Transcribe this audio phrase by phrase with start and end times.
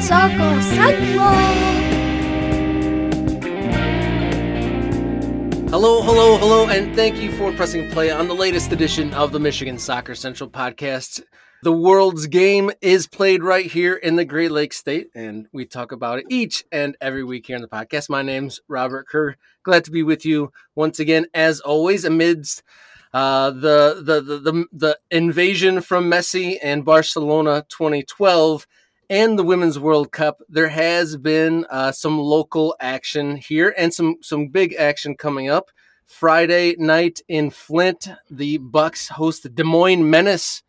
[0.00, 1.28] Soccer Central.
[5.68, 9.38] Hello, hello, hello, and thank you for pressing play on the latest edition of the
[9.38, 11.22] Michigan Soccer Central podcast.
[11.62, 15.92] The world's game is played right here in the Great Lakes State, and we talk
[15.92, 18.08] about it each and every week here in the podcast.
[18.08, 19.36] My name's Robert Kerr.
[19.64, 22.62] Glad to be with you once again, as always, amidst
[23.12, 28.66] uh, the, the, the the the invasion from Messi and Barcelona 2012
[29.10, 34.16] and the Women's World Cup, there has been uh, some local action here and some
[34.22, 35.70] some big action coming up.
[36.06, 40.62] Friday night in Flint, the Bucks host the Des Moines Menace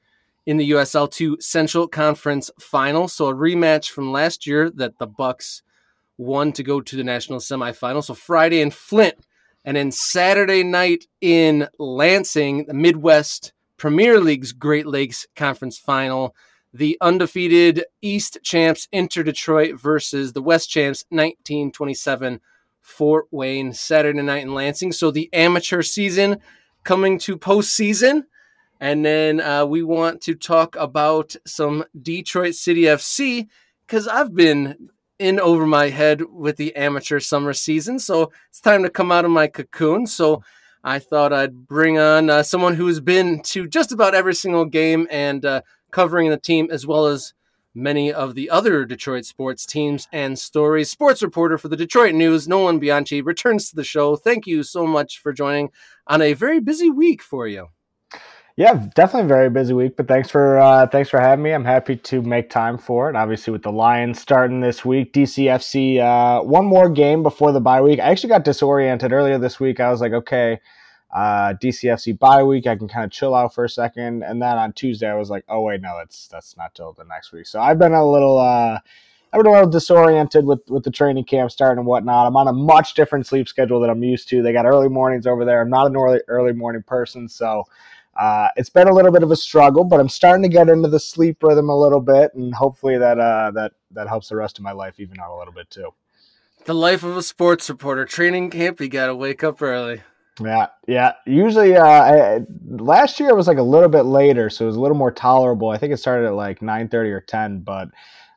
[0.48, 3.08] in the USL Two Central Conference Final.
[3.08, 5.62] So a rematch from last year that the Bucks
[6.18, 8.04] won to go to the national semifinal.
[8.04, 9.16] So Friday in Flint,
[9.64, 16.36] and then Saturday night in Lansing, the Midwest Premier League's Great Lakes Conference Final
[16.74, 22.40] the undefeated East champs Inter Detroit versus the West champs 1927
[22.80, 24.92] Fort Wayne Saturday night in Lansing.
[24.92, 26.40] So the amateur season
[26.84, 28.24] coming to postseason.
[28.80, 33.48] And then uh, we want to talk about some Detroit City FC
[33.86, 38.00] because I've been in over my head with the amateur summer season.
[38.00, 40.08] So it's time to come out of my cocoon.
[40.08, 40.42] So
[40.84, 45.08] I thought I'd bring on uh, someone who's been to just about every single game
[45.12, 45.62] and uh,
[45.92, 47.34] covering the team as well as
[47.74, 50.90] many of the other Detroit sports teams and stories.
[50.90, 54.16] Sports reporter for the Detroit News, Nolan Bianchi, returns to the show.
[54.16, 55.72] Thank you so much for joining
[56.08, 57.68] on a very busy week for you.
[58.58, 61.52] Yeah, definitely a very busy week, but thanks for uh, thanks for having me.
[61.52, 63.16] I'm happy to make time for it.
[63.16, 67.82] Obviously, with the Lions starting this week, DCFC uh, one more game before the bye
[67.82, 68.00] week.
[68.00, 69.80] I actually got disoriented earlier this week.
[69.80, 70.60] I was like, okay,
[71.14, 72.68] uh, DCFC bye week.
[72.68, 75.30] I can kind of chill out for a second, and then on Tuesday I was
[75.30, 77.48] like, oh wait, no, that's that's not till the next week.
[77.48, 78.38] So I've been a little.
[78.38, 78.80] Uh,
[79.34, 82.28] I've been a little disoriented with, with the training camp starting and whatnot.
[82.28, 84.44] I'm on a much different sleep schedule that I'm used to.
[84.44, 85.62] They got early mornings over there.
[85.62, 87.64] I'm not an early early morning person, so
[88.20, 89.84] uh, it's been a little bit of a struggle.
[89.84, 93.20] But I'm starting to get into the sleep rhythm a little bit, and hopefully that
[93.20, 95.94] uh, that that helps the rest of my life even out a little bit too.
[96.66, 98.06] The life of a sports reporter.
[98.06, 100.04] Training camp, you got to wake up early.
[100.44, 101.14] Yeah, yeah.
[101.26, 104.76] Usually, uh, I, last year it was like a little bit later, so it was
[104.76, 105.70] a little more tolerable.
[105.70, 107.90] I think it started at like nine thirty or ten, but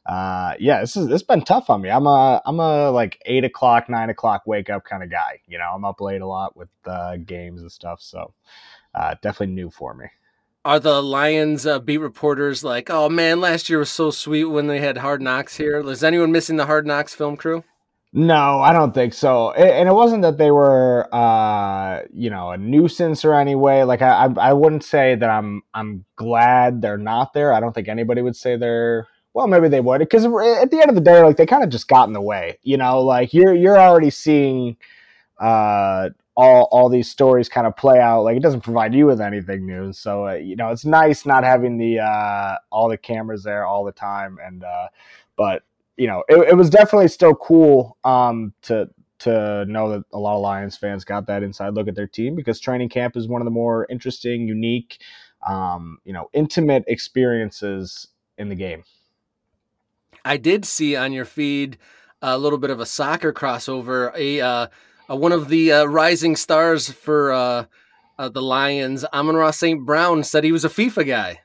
[0.06, 1.90] uh, yeah, this is it's been tough on me.
[1.90, 5.40] I'm a I'm a like eight o'clock, nine o'clock wake up kind of guy.
[5.46, 8.34] You know, I'm up late a lot with uh, games and stuff, so
[8.94, 10.06] uh, definitely new for me.
[10.66, 14.66] Are the Lions uh, beat reporters like, oh man, last year was so sweet when
[14.66, 15.78] they had Hard Knocks here?
[15.88, 17.64] Is anyone missing the Hard Knocks film crew?
[18.16, 19.50] No, I don't think so.
[19.52, 23.82] And it wasn't that they were, uh, you know, a nuisance or any way.
[23.82, 27.52] Like I, I wouldn't say that I'm, I'm glad they're not there.
[27.52, 29.08] I don't think anybody would say they're.
[29.32, 31.70] Well, maybe they would, because at the end of the day, like they kind of
[31.70, 32.56] just got in the way.
[32.62, 34.76] You know, like you're, you're already seeing,
[35.40, 38.22] uh, all all these stories kind of play out.
[38.22, 39.92] Like it doesn't provide you with anything new.
[39.92, 43.84] So uh, you know, it's nice not having the uh, all the cameras there all
[43.84, 44.38] the time.
[44.44, 44.88] And uh,
[45.36, 45.62] but
[45.96, 48.88] you know, it, it was definitely still cool um, to
[49.20, 52.34] to know that a lot of Lions fans got that inside look at their team
[52.34, 55.00] because training camp is one of the more interesting, unique,
[55.46, 58.84] um, you know, intimate experiences in the game.
[60.24, 61.78] I did see on your feed
[62.22, 64.12] a little bit of a soccer crossover.
[64.16, 64.66] A, uh,
[65.08, 67.64] a one of the uh, rising stars for uh,
[68.18, 69.84] uh the Lions, Amon-Ra St.
[69.84, 71.40] Brown, said he was a FIFA guy.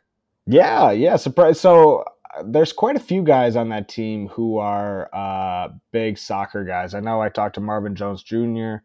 [0.47, 1.17] Yeah, yeah.
[1.17, 1.59] Surprise.
[1.59, 2.03] So
[2.45, 6.94] there's quite a few guys on that team who are uh, big soccer guys.
[6.94, 8.75] I know I talked to Marvin Jones Jr.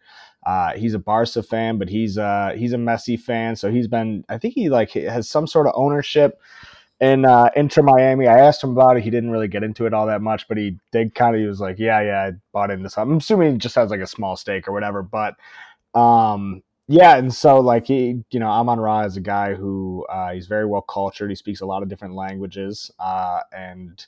[0.46, 3.56] Uh, he's a Barca fan, but he's uh, he's a Messi fan.
[3.56, 4.24] So he's been.
[4.28, 6.40] I think he like has some sort of ownership
[7.00, 8.26] in uh, Inter Miami.
[8.26, 9.02] I asked him about it.
[9.02, 11.40] He didn't really get into it all that much, but he did kind of.
[11.40, 14.00] He was like, "Yeah, yeah, I bought into something." I'm assuming he just has like
[14.00, 15.02] a small stake or whatever.
[15.02, 15.36] But
[15.94, 20.32] um, yeah, and so like he, you know, Amon Ra is a guy who uh,
[20.32, 21.30] he's very well cultured.
[21.30, 24.04] He speaks a lot of different languages, uh, and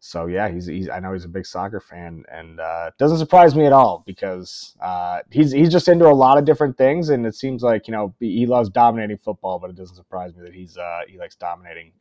[0.00, 3.56] so yeah, he's, he's I know he's a big soccer fan, and uh, doesn't surprise
[3.56, 7.26] me at all because uh, he's he's just into a lot of different things, and
[7.26, 10.54] it seems like you know he loves dominating football, but it doesn't surprise me that
[10.54, 11.92] he's uh, he likes dominating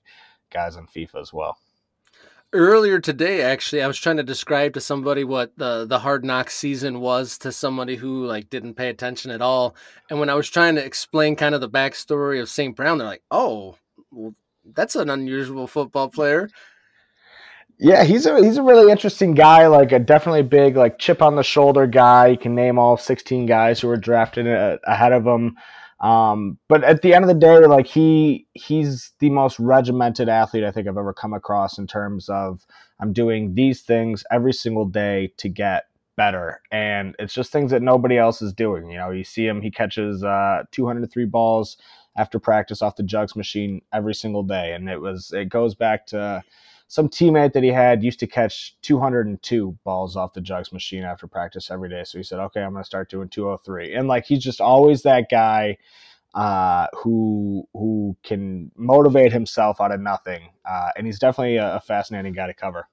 [0.52, 1.58] guys on FIFA as well
[2.52, 6.50] earlier today actually i was trying to describe to somebody what the the hard knock
[6.50, 9.76] season was to somebody who like didn't pay attention at all.
[10.10, 13.08] And when i was trying to explain kind of the backstory of st brown they're
[13.08, 13.76] like oh
[14.12, 14.34] well,
[14.74, 16.50] that's an unusual football player.
[17.78, 21.36] Yeah he's a he's a really interesting guy like a definitely big like chip on
[21.36, 22.28] the shoulder guy.
[22.28, 25.56] You can name all 16 guys who were drafted uh, ahead of him
[26.02, 30.64] Um, but at the end of the day, like he he's the most regimented athlete
[30.64, 32.66] I think I've ever come across in terms of
[33.00, 35.86] I'm doing these things every single day to get
[36.16, 38.90] better, and it's just things that nobody else is doing.
[38.90, 41.78] You know, you see him; he catches uh, 203 balls
[42.18, 46.06] after practice off the jugs machine every single day, and it was it goes back
[46.08, 46.44] to
[46.90, 51.28] some teammate that he had used to catch 202 balls off the jugs machine after
[51.28, 52.04] practice every day.
[52.04, 53.94] So he said, okay, I'm going to start doing 203.
[53.94, 55.78] And like, he's just always that guy
[56.34, 60.50] uh, who who can motivate himself out of nothing.
[60.68, 62.88] Uh, and he's definitely a, a, fascinating guy to cover.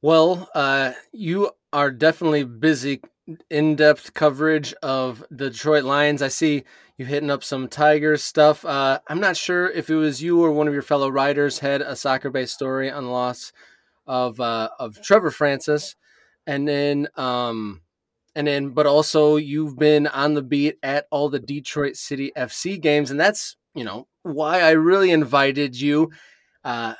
[0.00, 3.02] Well, uh, you are definitely busy
[3.50, 6.22] in-depth coverage of the Detroit Lions.
[6.22, 6.64] I see
[6.96, 8.64] you hitting up some Tigers stuff.
[8.64, 11.82] Uh, I'm not sure if it was you or one of your fellow writers had
[11.82, 13.52] a soccer-based story on the loss
[14.06, 15.96] of uh, of Trevor Francis,
[16.46, 17.82] and then um,
[18.34, 22.80] and then but also you've been on the beat at all the Detroit City FC
[22.80, 26.10] games, and that's you know why I really invited you.
[26.64, 26.94] Uh,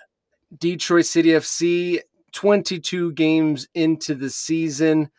[0.58, 2.00] Detroit City FC,
[2.32, 5.10] 22 games into the season.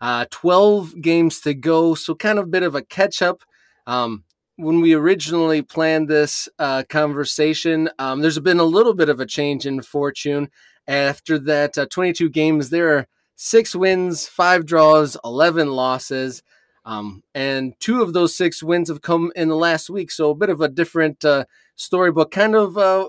[0.00, 3.42] Uh, 12 games to go, so kind of a bit of a catch up.
[3.86, 4.24] Um,
[4.56, 9.26] when we originally planned this uh, conversation, um, there's been a little bit of a
[9.26, 10.50] change in fortune.
[10.88, 13.06] After that uh, 22 games, there are
[13.36, 16.42] six wins, five draws, 11 losses.
[16.84, 20.10] Um, and two of those six wins have come in the last week.
[20.10, 21.44] So a bit of a different uh,
[21.74, 23.08] story, but kind of, uh,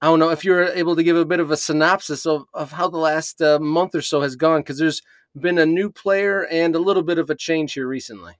[0.00, 2.72] I don't know if you're able to give a bit of a synopsis of, of
[2.72, 5.02] how the last uh, month or so has gone, because there's
[5.38, 8.34] been a new player and a little bit of a change here recently.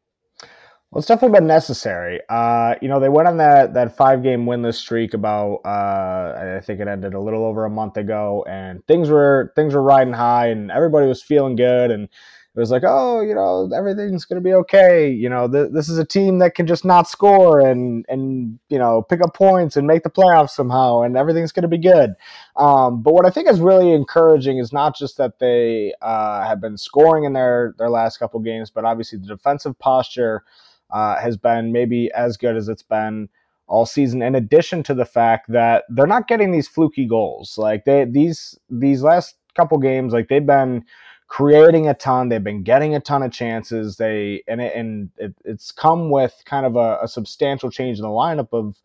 [0.93, 2.21] Well, it's definitely been necessary.
[2.29, 6.61] Uh, you know, they went on that that five game winless streak about uh, I
[6.63, 10.13] think it ended a little over a month ago, and things were things were riding
[10.13, 12.11] high, and everybody was feeling good, and
[12.55, 15.11] it was like, oh, you know, everything's going to be okay.
[15.11, 18.79] You know, th- this is a team that can just not score and and you
[18.79, 22.13] know pick up points and make the playoffs somehow, and everything's going to be good.
[22.57, 26.61] Um, but what I think is really encouraging is not just that they uh, have
[26.61, 30.45] been scoring in their their last couple games, but obviously the defensive posture
[30.91, 33.31] uh, has been maybe as good as it's been
[33.67, 34.21] all season.
[34.21, 38.59] In addition to the fact that they're not getting these fluky goals, like they these
[38.69, 40.85] these last couple games, like they've been
[41.33, 42.29] creating a ton.
[42.29, 43.97] They've been getting a ton of chances.
[43.97, 48.03] They and it, and it, it's come with kind of a, a, substantial change in
[48.03, 48.77] the lineup of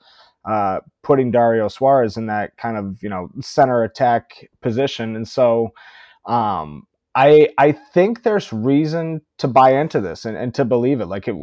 [0.45, 5.17] uh, putting Dario Suarez in that kind of you know center attack position.
[5.17, 5.73] And so
[6.25, 11.07] um, I I think there's reason to buy into this and, and to believe it.
[11.07, 11.35] Like it,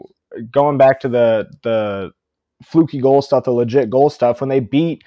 [0.50, 2.12] going back to the the
[2.62, 5.05] fluky goal stuff, the legit goal stuff when they beat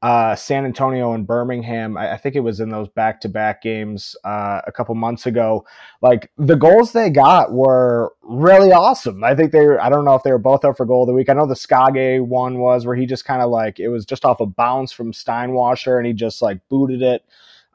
[0.00, 1.96] uh, San Antonio and Birmingham.
[1.96, 5.26] I, I, think it was in those back to back games uh, a couple months
[5.26, 5.66] ago.
[6.02, 9.24] Like the goals they got were really awesome.
[9.24, 11.08] I think they were, I don't know if they were both up for goal of
[11.08, 11.28] the week.
[11.28, 14.24] I know the Skage one was where he just kind of like, it was just
[14.24, 17.24] off a bounce from Steinwascher and he just like booted it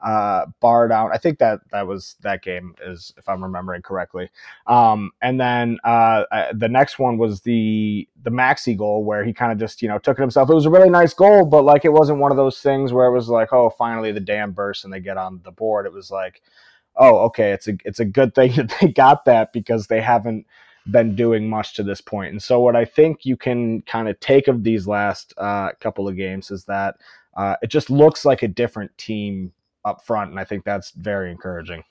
[0.04, 1.10] uh, bar down.
[1.12, 4.30] I think that that was that game is if I'm remembering correctly.
[4.66, 9.50] Um, and then uh, the next one was the the Maxi goal where he kind
[9.50, 10.50] of just you know took it himself.
[10.50, 13.06] It was a really nice goal, but like it wasn't one of those things where
[13.06, 15.86] it was like oh finally the dam bursts and they get on the board.
[15.86, 16.42] It was like
[16.96, 20.46] oh okay it's a it's a good thing that they got that because they haven't
[20.90, 22.30] been doing much to this point.
[22.30, 26.06] And so what I think you can kind of take of these last uh, couple
[26.06, 26.96] of games is that.
[27.36, 29.52] Uh, it just looks like a different team
[29.84, 31.84] up front, and I think that's very encouraging.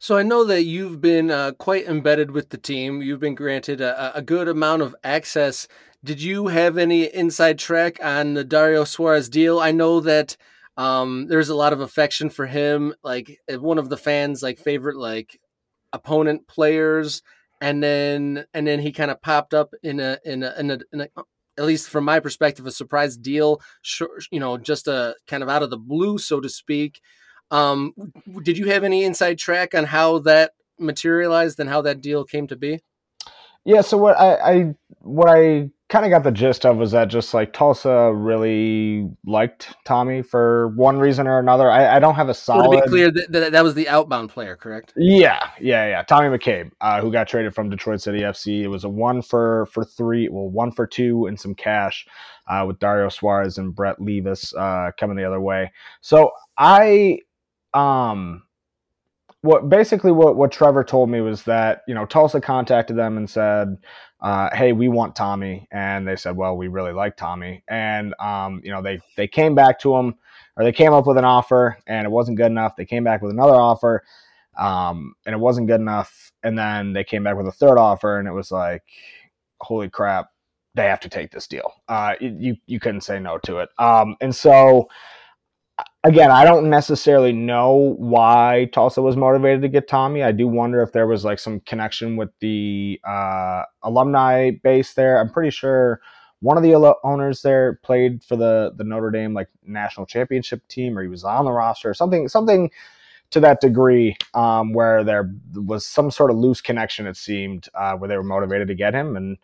[0.00, 3.02] So I know that you've been uh, quite embedded with the team.
[3.02, 5.66] You've been granted a, a, good amount of access.
[6.04, 9.58] Did you have any inside track on the Dario Suarez deal?
[9.58, 10.36] I know that
[10.76, 14.60] um, there's a lot of affection for him, like uh, one of the fans' like
[14.60, 15.40] favorite like
[15.92, 17.22] opponent players,
[17.60, 20.78] and then and then he kind of popped up in a in a, in a,
[20.92, 21.08] in a
[21.58, 23.60] at least from my perspective, a surprise deal,
[24.30, 27.00] you know, just a kind of out of the blue, so to speak.
[27.50, 27.92] Um,
[28.42, 32.46] did you have any inside track on how that materialized and how that deal came
[32.46, 32.80] to be?
[33.64, 33.80] Yeah.
[33.80, 37.32] So what I, I what I kind of got the gist of was that just
[37.32, 41.70] like Tulsa really liked Tommy for one reason or another.
[41.70, 42.64] I, I don't have a solid.
[42.64, 44.92] So to be clear, that, that, that was the outbound player, correct?
[44.96, 46.02] Yeah, yeah, yeah.
[46.02, 48.62] Tommy McCabe, uh, who got traded from Detroit City FC.
[48.62, 52.06] It was a one for for three, well, one for two and some cash,
[52.48, 55.72] uh, with Dario Suarez and Brett Levis uh, coming the other way.
[56.02, 57.20] So I,
[57.72, 58.42] um,
[59.42, 63.30] what basically what what Trevor told me was that you know Tulsa contacted them and
[63.30, 63.76] said
[64.20, 65.68] uh, hey, we want Tommy.
[65.70, 67.62] And they said, well, we really like Tommy.
[67.68, 70.16] And, um, you know, they, they came back to him
[70.56, 72.76] or they came up with an offer and it wasn't good enough.
[72.76, 74.02] They came back with another offer
[74.58, 76.32] um, and it wasn't good enough.
[76.42, 78.82] And then they came back with a third offer and it was like,
[79.60, 80.30] holy crap,
[80.74, 81.72] they have to take this deal.
[81.88, 83.68] Uh, you you couldn't say no to it.
[83.78, 84.88] Um, and so
[86.04, 90.22] again, I don't necessarily know why Tulsa was motivated to get Tommy.
[90.22, 95.20] I do wonder if there was like some connection with the uh, alumni base there.
[95.20, 96.00] I'm pretty sure
[96.40, 100.96] one of the owners there played for the the Notre Dame like national championship team,
[100.96, 102.70] or he was on the roster, or something something
[103.30, 107.06] to that degree, um, where there was some sort of loose connection.
[107.06, 109.36] It seemed uh, where they were motivated to get him, and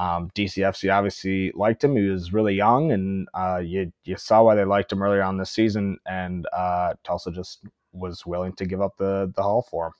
[0.00, 1.94] um, DCFC obviously liked him.
[1.94, 5.36] He was really young, and uh, you you saw why they liked him earlier on
[5.36, 5.98] this season.
[6.06, 9.92] And uh, Tulsa just was willing to give up the the haul for him.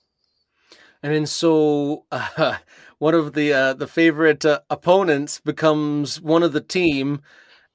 [1.03, 2.57] And then so uh,
[2.97, 7.21] one of the uh, the favorite uh, opponents becomes one of the team.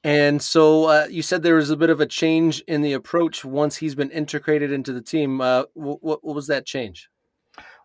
[0.03, 3.45] And so uh, you said there was a bit of a change in the approach
[3.45, 5.41] once he's been integrated into the team.
[5.41, 7.09] Uh, what, what was that change?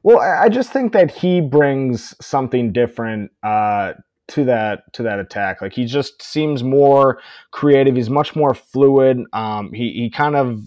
[0.04, 3.94] Well, I just think that he brings something different uh,
[4.32, 5.62] to that to that attack.
[5.62, 7.20] Like he just seems more
[7.52, 7.96] creative.
[7.96, 9.24] He's much more fluid.
[9.34, 10.62] Um, he he kind of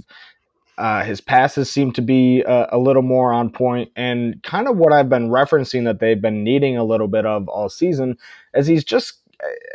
[0.77, 4.77] uh, his passes seem to be a, a, little more on point, and kind of
[4.77, 8.17] what I've been referencing that they've been needing a little bit of all season,
[8.55, 9.21] as he's just.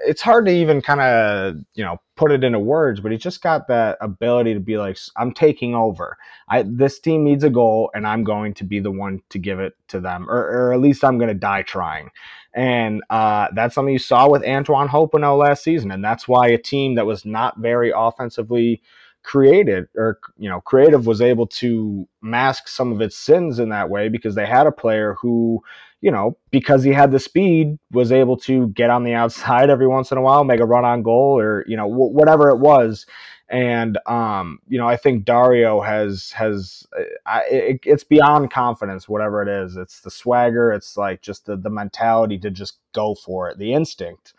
[0.05, 3.41] It's hard to even kind of you know put it into words, but he's just
[3.41, 6.17] got that ability to be like, I'm taking over.
[6.49, 9.59] I this team needs a goal, and I'm going to be the one to give
[9.59, 12.09] it to them, or, or at least I'm going to die trying.
[12.53, 15.91] And uh, that's something you saw with Antoine Hoppenot last season.
[15.91, 18.81] And that's why a team that was not very offensively
[19.21, 23.89] created or you know creative was able to mask some of its sins in that
[23.89, 25.61] way because they had a player who
[26.01, 29.87] you know because he had the speed was able to get on the outside every
[29.87, 32.57] once in a while make a run on goal or you know w- whatever it
[32.57, 33.05] was
[33.49, 36.85] and um, you know, I think Dario has has
[37.25, 39.75] I, it, it's beyond confidence, whatever it is.
[39.75, 40.71] It's the swagger.
[40.71, 43.57] It's like just the the mentality to just go for it.
[43.57, 44.33] The instinct,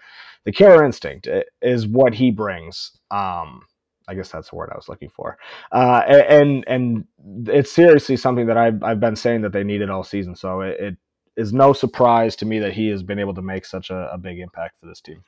[0.45, 1.29] the killer instinct,
[1.61, 2.93] is what he brings.
[3.11, 3.63] Um,
[4.07, 5.39] I guess that's the word I was looking for.
[5.73, 7.05] Uh, and and
[7.49, 10.37] it's seriously something that I've I've been saying that they needed all season.
[10.37, 10.97] So it, it
[11.41, 14.19] is no surprise to me that he has been able to make such a, a
[14.19, 15.25] big impact for this team.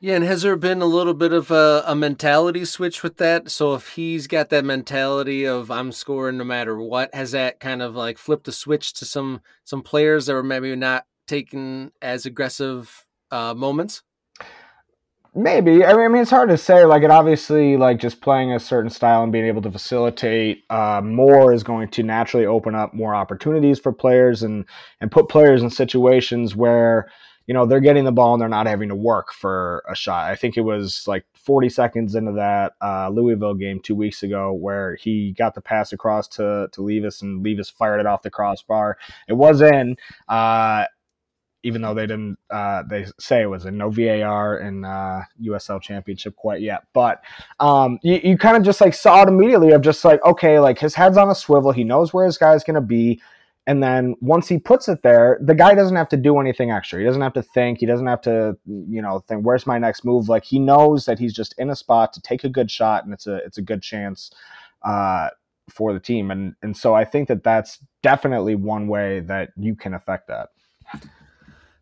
[0.00, 3.52] Yeah, and has there been a little bit of a, a, mentality switch with that?
[3.52, 7.80] So if he's got that mentality of I'm scoring no matter what, has that kind
[7.80, 12.26] of like flipped the switch to some some players that were maybe not taking as
[12.26, 14.02] aggressive uh, moments?
[15.34, 15.82] Maybe.
[15.82, 16.84] I mean, I mean, it's hard to say.
[16.84, 21.00] Like, it obviously, like, just playing a certain style and being able to facilitate uh,
[21.02, 24.66] more is going to naturally open up more opportunities for players and
[25.00, 27.08] and put players in situations where
[27.46, 30.30] you know, they're getting the ball and they're not having to work for a shot.
[30.30, 34.52] I think it was like 40 seconds into that uh, Louisville game two weeks ago
[34.52, 38.30] where he got the pass across to, to Levis and Levis fired it off the
[38.30, 38.96] crossbar.
[39.28, 39.96] It was in,
[40.28, 40.84] uh,
[41.62, 45.80] even though they didn't, uh, they say it was in no VAR in uh, USL
[45.80, 46.84] championship quite yet.
[46.92, 47.22] But
[47.60, 50.78] um, you, you kind of just like saw it immediately of just like, okay, like
[50.78, 51.72] his head's on a swivel.
[51.72, 53.20] He knows where his guy's to be
[53.66, 56.98] and then once he puts it there, the guy doesn't have to do anything extra.
[56.98, 57.78] He doesn't have to think.
[57.78, 60.28] He doesn't have to, you know, think where's my next move.
[60.28, 63.12] Like he knows that he's just in a spot to take a good shot, and
[63.12, 64.32] it's a it's a good chance
[64.82, 65.28] uh,
[65.70, 66.32] for the team.
[66.32, 70.48] And and so I think that that's definitely one way that you can affect that.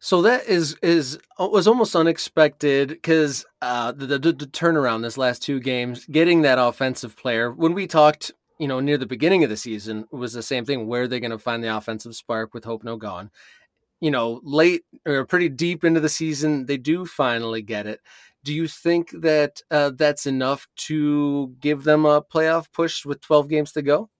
[0.00, 5.42] So that is is was almost unexpected because uh, the, the, the turnaround this last
[5.42, 7.52] two games, getting that offensive player.
[7.52, 10.86] When we talked you know, near the beginning of the season was the same thing.
[10.86, 13.30] Where are they going to find the offensive spark with Hoppenot gone?
[14.00, 18.00] You know, late or pretty deep into the season, they do finally get it.
[18.44, 23.48] Do you think that uh, that's enough to give them a playoff push with 12
[23.48, 24.10] games to go?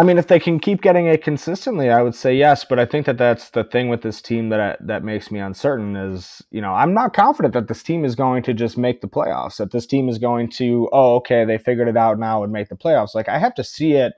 [0.00, 2.64] I mean, if they can keep getting it consistently, I would say yes.
[2.64, 5.94] But I think that that's the thing with this team that that makes me uncertain
[5.94, 9.08] is, you know, I'm not confident that this team is going to just make the
[9.08, 9.58] playoffs.
[9.58, 12.70] That this team is going to, oh, okay, they figured it out now and make
[12.70, 13.14] the playoffs.
[13.14, 14.14] Like I have to see it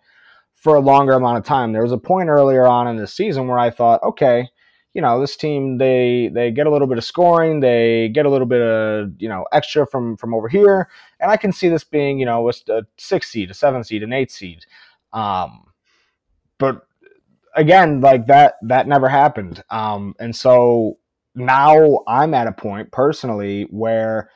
[0.54, 1.72] for a longer amount of time.
[1.72, 4.50] There was a point earlier on in the season where I thought, okay,
[4.94, 8.30] you know, this team they they get a little bit of scoring, they get a
[8.30, 11.82] little bit of you know extra from from over here, and I can see this
[11.82, 14.64] being you know a six seed, a seven seed, an eight seed.
[15.12, 15.71] Um,
[16.58, 16.86] but
[17.54, 19.62] again, like that that never happened.
[19.70, 20.98] Um, and so
[21.34, 24.30] now I'm at a point personally where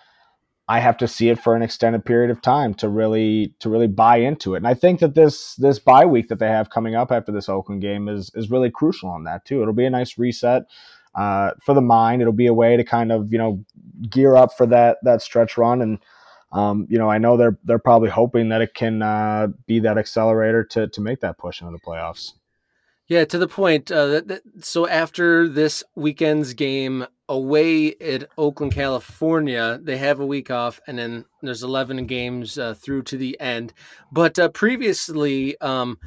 [0.69, 3.87] I have to see it for an extended period of time to really to really
[3.87, 4.59] buy into it.
[4.59, 7.49] And I think that this this bye week that they have coming up after this
[7.49, 9.63] Oakland game is is really crucial on that too.
[9.63, 10.65] It'll be a nice reset
[11.15, 12.21] uh, for the mind.
[12.21, 13.65] It'll be a way to kind of you know
[14.11, 15.99] gear up for that that stretch run and
[16.53, 19.99] um, you know, I know they're they're probably hoping that it can uh, be that
[19.99, 22.33] accelerator to to make that push into the playoffs.
[23.09, 23.93] Yeah, to the point.
[23.93, 30.51] Uh, that, so after this weekend's game away at Oakland, California, they have a week
[30.51, 33.73] off, and then there's 11 games uh, through to the end.
[34.11, 35.99] But uh, previously, um,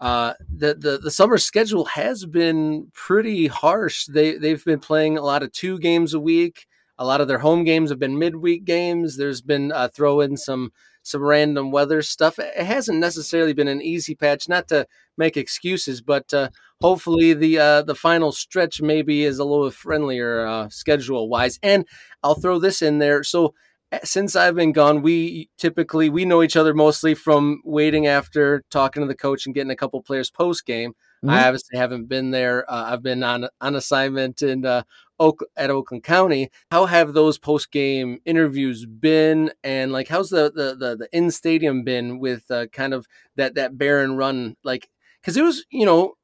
[0.00, 4.06] uh, the, the the summer schedule has been pretty harsh.
[4.06, 6.66] They they've been playing a lot of two games a week.
[6.98, 9.16] A lot of their home games have been midweek games.
[9.16, 10.72] There's been uh, throw in some
[11.04, 12.38] some random weather stuff.
[12.38, 14.48] It hasn't necessarily been an easy patch.
[14.48, 14.86] Not to
[15.16, 16.48] make excuses, but uh,
[16.80, 21.58] hopefully the uh, the final stretch maybe is a little friendlier uh, schedule wise.
[21.62, 21.86] And
[22.22, 23.22] I'll throw this in there.
[23.22, 23.54] So
[23.92, 28.64] eh, since I've been gone, we typically we know each other mostly from waiting after
[28.70, 30.94] talking to the coach and getting a couple players post game.
[31.24, 31.30] Mm-hmm.
[31.30, 32.70] I obviously haven't been there.
[32.70, 34.82] Uh, I've been on on assignment and uh,
[35.20, 36.50] Oak at Oakland County.
[36.70, 41.30] How have those post game interviews been, and like how's the the the, the in
[41.30, 43.06] stadium been with uh, kind of
[43.36, 44.56] that that barren run?
[44.64, 44.88] Like
[45.20, 46.14] because it was you know.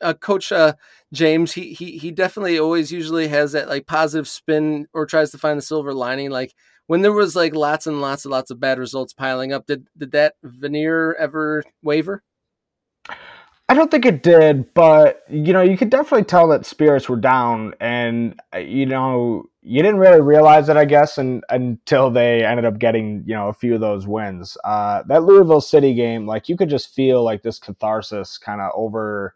[0.00, 0.72] Uh, Coach uh,
[1.12, 5.38] James, he he he definitely always usually has that like positive spin or tries to
[5.38, 6.28] find the silver lining.
[6.30, 6.54] Like
[6.88, 9.86] when there was like lots and lots and lots of bad results piling up, did
[9.96, 12.24] did that veneer ever waver?
[13.68, 17.16] I don't think it did, but you know, you could definitely tell that spirits were
[17.16, 22.44] down, and uh, you know, you didn't really realize it, I guess, and, until they
[22.44, 24.56] ended up getting you know a few of those wins.
[24.64, 28.72] Uh, that Louisville City game, like you could just feel like this catharsis kind of
[28.74, 29.34] over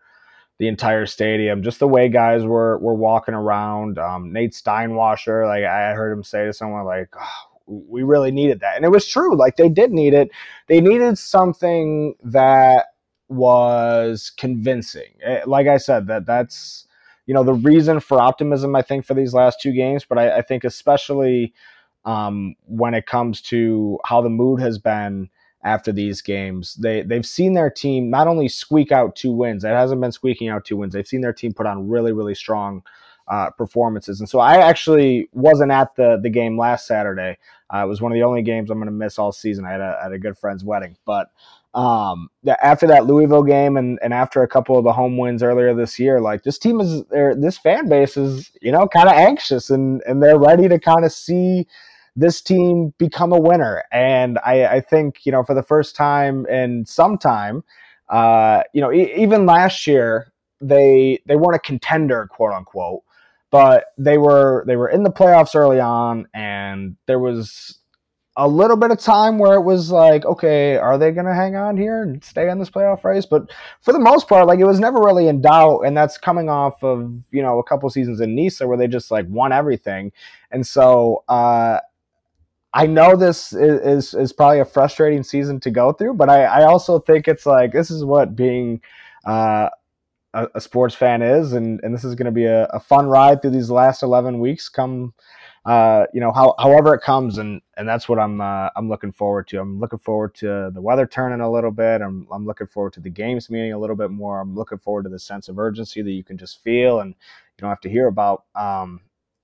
[0.58, 3.98] the entire stadium, just the way guys were were walking around.
[3.98, 7.08] Um, Nate Steinwascher, like I heard him say to someone, like.
[7.18, 8.76] Oh, we really needed that.
[8.76, 9.36] And it was true.
[9.36, 10.30] Like they did need it.
[10.68, 12.86] They needed something that
[13.28, 15.12] was convincing.
[15.22, 16.86] Eh, like I said, that that's
[17.26, 18.76] you know the reason for optimism.
[18.76, 21.52] I think for these last two games, but I, I think especially
[22.04, 25.28] um, when it comes to how the mood has been
[25.64, 29.64] after these games, they they've seen their team not only squeak out two wins.
[29.64, 30.94] It hasn't been squeaking out two wins.
[30.94, 32.82] They've seen their team put on really really strong.
[33.28, 34.20] Uh, performances.
[34.20, 37.38] And so I actually wasn't at the the game last Saturday.
[37.74, 39.64] Uh, it was one of the only games I'm going to miss all season.
[39.64, 41.32] I had a, had a good friend's wedding, but
[41.76, 42.30] um,
[42.62, 45.98] after that Louisville game and, and after a couple of the home wins earlier this
[45.98, 49.68] year, like this team is there, this fan base is, you know, kind of anxious
[49.68, 51.66] and, and they're ready to kind of see
[52.16, 53.84] this team become a winner.
[53.92, 57.62] And I, I think, you know, for the first time in some time,
[58.08, 63.02] uh, you know, e- even last year, they, they weren't a contender, quote unquote,
[63.50, 67.80] but they were, they were in the playoffs early on and there was,
[68.38, 71.56] a little bit of time where it was like, okay, are they going to hang
[71.56, 73.24] on here and stay in this playoff race?
[73.24, 76.50] But for the most part, like it was never really in doubt, and that's coming
[76.50, 80.12] off of you know a couple seasons in NISA where they just like won everything,
[80.50, 81.80] and so uh,
[82.74, 86.44] I know this is, is, is probably a frustrating season to go through, but I,
[86.44, 88.80] I also think it's like this is what being.
[89.24, 89.70] Uh,
[90.54, 93.40] a, sports fan is, and, and this is going to be a, a fun ride
[93.40, 95.14] through these last 11 weeks come
[95.66, 99.10] uh, you know, how, however it comes, and and that's what I'm uh, I'm looking
[99.10, 99.60] forward to.
[99.60, 102.02] I'm looking forward to the weather turning a little bit.
[102.02, 104.40] I'm I'm looking forward to the games meeting a little bit more.
[104.40, 107.62] I'm looking forward to the sense of urgency that you can just feel and you
[107.62, 108.44] don't have to hear about.
[108.54, 109.00] Um,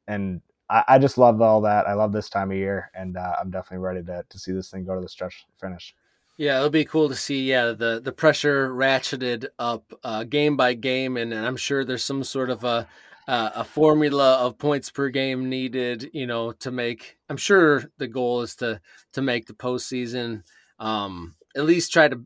[0.07, 1.89] and I, I just love all that.
[1.89, 4.71] I love this time of year, and uh, I'm definitely ready to to see this
[4.71, 5.93] thing go to the stretch finish.
[6.37, 7.51] Yeah, it'll be cool to see.
[7.51, 12.05] Yeah, the the pressure ratcheted up uh, game by game, and, and I'm sure there's
[12.05, 12.87] some sort of a
[13.29, 17.19] uh, a formula of points per game needed, you know, to make.
[17.29, 18.81] I'm sure the goal is to
[19.13, 20.43] to make the postseason,
[20.79, 22.25] um, at least try to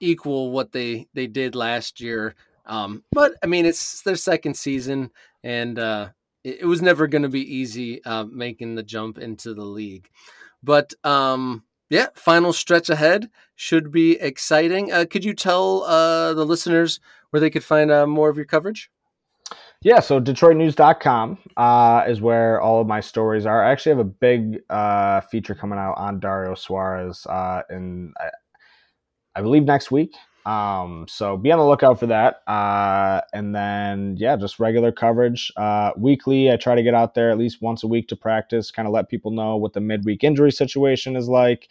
[0.00, 2.34] equal what they they did last year.
[2.66, 5.10] Um, but I mean, it's their second season,
[5.42, 6.08] and uh,
[6.44, 10.08] it, it was never going to be easy uh, making the jump into the league.
[10.62, 14.92] But um, yeah, final stretch ahead should be exciting.
[14.92, 17.00] Uh, could you tell uh, the listeners
[17.30, 18.90] where they could find uh, more of your coverage?
[19.82, 23.64] Yeah, so DetroitNews.com uh, is where all of my stories are.
[23.64, 28.28] I actually have a big uh, feature coming out on Dario Suarez uh, in, I,
[29.36, 30.14] I, believe, next week.
[30.44, 32.42] Um, so be on the lookout for that.
[32.46, 35.50] Uh, and then, yeah, just regular coverage.
[35.56, 38.70] Uh, weekly, I try to get out there at least once a week to practice,
[38.70, 41.70] kind of let people know what the midweek injury situation is like.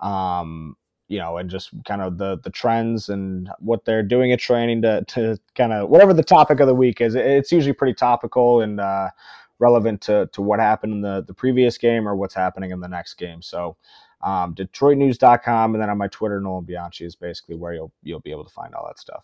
[0.00, 0.76] Um,
[1.08, 4.82] you know, and just kind of the the trends and what they're doing at training
[4.82, 7.14] to to kind of whatever the topic of the week is.
[7.14, 9.10] It's usually pretty topical and uh,
[9.58, 12.88] relevant to to what happened in the the previous game or what's happening in the
[12.88, 13.42] next game.
[13.42, 13.76] So.
[14.20, 18.32] Um, DetroitNews.com and then on my Twitter, Nolan Bianchi is basically where you'll you'll be
[18.32, 19.22] able to find all that stuff.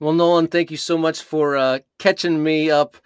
[0.00, 2.96] Well, Nolan, thank you so much for uh, catching me up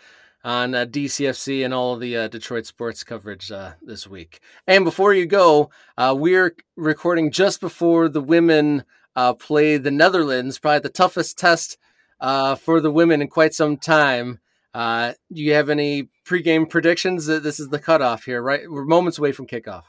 [0.47, 4.39] on uh, DCFC and all of the uh, Detroit sports coverage uh, this week.
[4.69, 8.85] And before you go, uh, we're recording just before the women
[9.17, 11.79] uh, play the Netherlands, probably the toughest test
[12.21, 14.39] uh, for the women in quite some time.
[14.73, 17.27] Do you have any pregame predictions?
[17.27, 18.71] This is the cutoff here, right?
[18.71, 19.83] We're moments away from kickoff.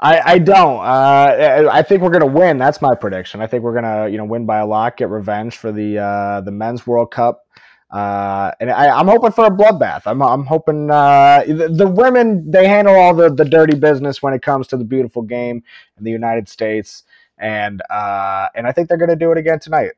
[0.00, 0.80] I, I don't.
[0.80, 2.58] Uh, I think we're gonna win.
[2.58, 3.40] That's my prediction.
[3.40, 6.40] I think we're gonna, you know, win by a lot, get revenge for the uh,
[6.40, 7.42] the men's World Cup.
[7.90, 10.02] Uh, and I, am hoping for a bloodbath.
[10.06, 14.34] I'm, I'm hoping uh, the, the, women they handle all the, the dirty business when
[14.34, 15.62] it comes to the beautiful game
[15.96, 17.04] in the United States,
[17.38, 19.92] and uh, and I think they're going to do it again tonight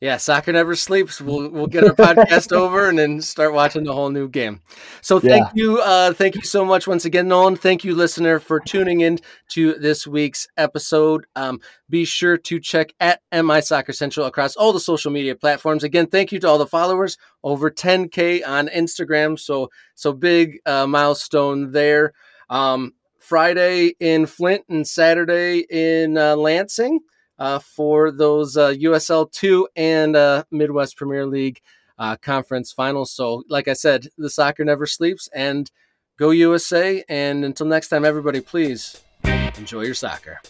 [0.00, 1.20] yeah, soccer never sleeps.
[1.20, 4.60] We'll we'll get our podcast over and then start watching the whole new game.
[5.00, 5.52] So thank yeah.
[5.54, 7.56] you, uh, thank you so much once again, Nolan.
[7.56, 9.18] Thank you, listener, for tuning in
[9.50, 11.26] to this week's episode.
[11.34, 15.82] Um, be sure to check at MI Soccer Central across all the social media platforms.
[15.82, 19.38] Again, thank you to all the followers, over 10k on Instagram.
[19.38, 22.12] So so big uh, milestone there.
[22.50, 27.00] Um, Friday in Flint and Saturday in uh, Lansing
[27.38, 31.60] uh, for those uh, USL 2 and uh, Midwest Premier League
[31.98, 33.10] uh, conference finals.
[33.10, 35.70] So, like I said, the soccer never sleeps and
[36.18, 37.04] go USA.
[37.08, 40.40] And until next time, everybody, please enjoy your soccer.